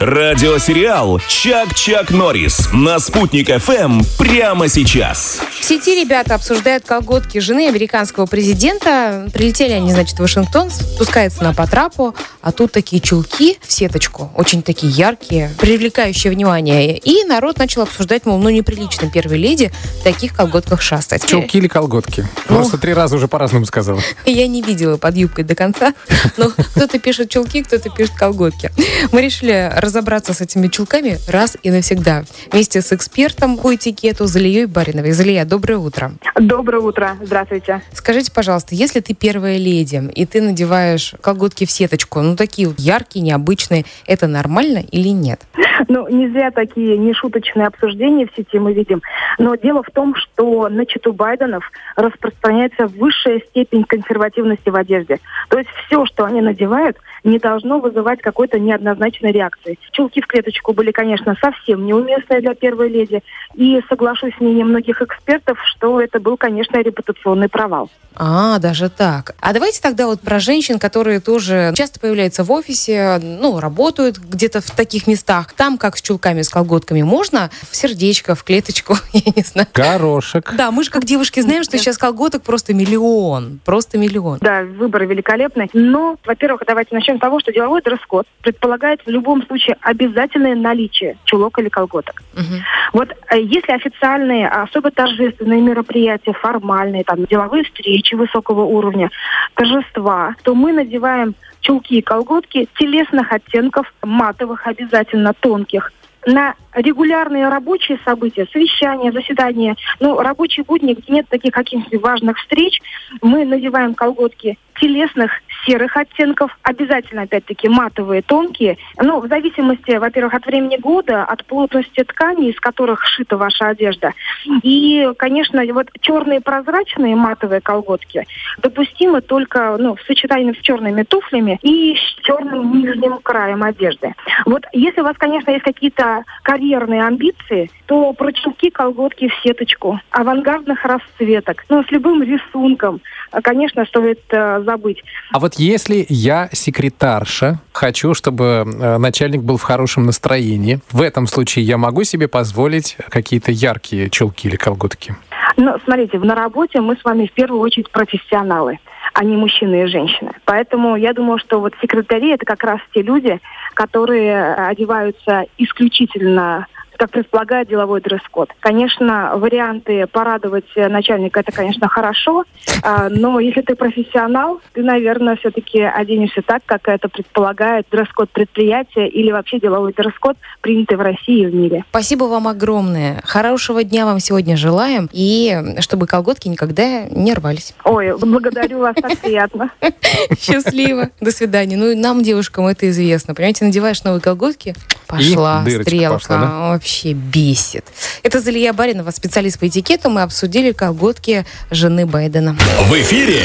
[0.00, 5.40] Радиосериал «Чак-Чак Норрис» на «Спутник ФМ» прямо сейчас.
[5.58, 9.28] В сети ребята обсуждают колготки жены американского президента.
[9.34, 14.62] Прилетели они, значит, в Вашингтон, спускаются на потрапу, а тут такие чулки в сеточку, очень
[14.62, 16.96] такие яркие, привлекающие внимание.
[16.96, 21.26] И народ начал обсуждать, мол, ну неприлично первой леди в таких колготках шастать.
[21.26, 22.24] Чулки или колготки?
[22.48, 22.58] Ну.
[22.58, 24.00] Просто три раза уже по-разному сказала.
[24.26, 25.92] Я не видела под юбкой до конца,
[26.36, 28.70] но кто-то пишет чулки, кто-то пишет колготки.
[29.10, 32.24] Мы решили разобраться с этими чулками раз и навсегда.
[32.52, 35.12] Вместе с экспертом по этикету Залией Бариновой.
[35.12, 36.12] Залия, доброе утро.
[36.36, 37.80] Доброе утро, здравствуйте.
[37.92, 42.78] Скажите, пожалуйста, если ты первая леди, и ты надеваешь колготки в сеточку, ну такие вот
[42.78, 45.40] яркие, необычные, это нормально или нет?
[45.88, 49.00] Ну, не зря такие нешуточные обсуждения в сети мы видим.
[49.38, 55.20] Но дело в том, что на читу Байденов распространяется высшая степень консервативности в одежде.
[55.48, 59.78] То есть все, что они надевают, не должно вызывать какой-то неоднозначной реакции.
[59.92, 63.22] Чулки в клеточку были, конечно, совсем неуместные для первой леди.
[63.54, 67.90] И соглашусь с мнением многих экспертов, что это был, конечно, репутационный провал.
[68.20, 69.34] А, даже так.
[69.40, 74.60] А давайте тогда вот про женщин, которые тоже часто появляются в офисе, ну, работают где-то
[74.60, 75.52] в таких местах.
[75.52, 79.68] Там, как с чулками, с колготками, можно в сердечко, в клеточку, я не знаю.
[79.72, 80.52] Горошек.
[80.56, 83.60] Да, мы же как девушки знаем, что сейчас колготок просто миллион.
[83.64, 84.38] Просто миллион.
[84.40, 85.70] Да, выбор великолепный.
[85.72, 91.58] Но, во-первых, давайте начнем того, что деловой дресс-код предполагает в любом случае обязательное наличие чулок
[91.58, 92.22] или колготок.
[92.34, 92.62] Мгм.
[92.92, 99.10] Вот э, если официальные, особо торжественные мероприятия, формальные, там, деловые встречи высокого уровня,
[99.54, 105.92] торжества, то мы надеваем чулки и колготки телесных оттенков, матовых обязательно, тонких.
[106.26, 112.80] На регулярные рабочие события, совещания, заседания, ну, рабочие будни, где нет таких каких-то важных встреч,
[113.22, 115.32] мы надеваем колготки телесных
[115.68, 118.78] серых оттенков, обязательно, опять-таки, матовые, тонкие.
[119.00, 124.14] Ну, в зависимости, во-первых, от времени года, от плотности ткани, из которых шита ваша одежда.
[124.62, 128.26] И, конечно, вот черные прозрачные матовые колготки
[128.58, 134.14] допустимы только ну, в сочетании с черными туфлями и с черным нижним краем одежды.
[134.46, 140.00] Вот если у вас, конечно, есть какие-то карьерные амбиции, то про чулки, колготки в сеточку,
[140.10, 143.00] авангардных расцветок, ну, с любым рисунком,
[143.42, 145.02] конечно, стоит э, забыть.
[145.32, 151.26] А вот если я секретарша, хочу, чтобы э, начальник был в хорошем настроении, в этом
[151.26, 155.16] случае я могу себе позволить какие-то яркие чулки или колготки?
[155.56, 158.78] Ну, смотрите, на работе мы с вами в первую очередь профессионалы,
[159.12, 160.30] а не мужчины и женщины.
[160.44, 163.40] Поэтому я думаю, что вот секретари это как раз те люди,
[163.74, 166.66] которые э, одеваются исключительно
[166.98, 168.50] как предполагает деловой дресс-код.
[168.60, 172.44] Конечно, варианты порадовать э, начальника это, конечно, хорошо,
[172.82, 179.06] а, но если ты профессионал, ты, наверное, все-таки оденешься так, как это предполагает дресс-код предприятия
[179.08, 181.84] или вообще деловой дресс-код, принятый в России и в мире.
[181.90, 183.20] Спасибо вам огромное.
[183.24, 185.08] Хорошего дня вам сегодня желаем.
[185.12, 187.74] И чтобы колготки никогда не рвались.
[187.84, 189.70] Ой, благодарю вас, так приятно.
[190.38, 191.10] Счастливо.
[191.20, 191.76] До свидания.
[191.76, 193.34] Ну, и нам, девушкам, это известно.
[193.34, 194.74] Понимаете, надеваешь новые колготки,
[195.06, 196.80] пошла стрелка.
[196.88, 197.84] Вообще бесит.
[198.22, 200.08] Это Залия Баринова, специалист по этикету.
[200.08, 202.56] Мы обсудили колготки жены Байдена.
[202.84, 203.42] В эфире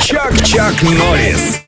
[0.00, 1.58] «Чак-Чак Норрис».